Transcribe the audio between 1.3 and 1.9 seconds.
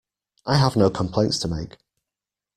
to make.